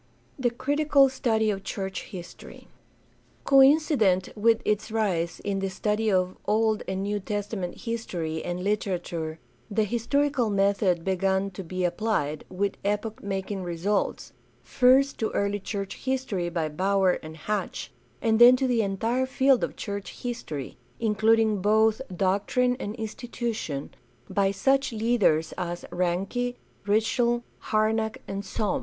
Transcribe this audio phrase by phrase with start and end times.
[0.39, 2.67] The critical study of church history.—
[3.45, 9.37] Coincident with its rise in the study of Old and New Testament history and literature
[9.69, 14.33] the historical method began to be applied, with epoch making results,
[14.63, 17.91] first to early church history by Baur and Hatch,
[18.23, 23.91] and then to the entire field of church history, including both doctrine and institution,
[24.27, 26.55] by such leaders as Ranke,
[26.87, 28.79] Ritschl, Harnack, and Sohm.